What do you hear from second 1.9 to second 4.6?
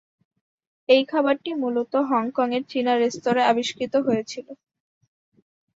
হংকংয়ের চীনা রেস্তোরাঁয় আবিষ্কৃত হয়েছিল।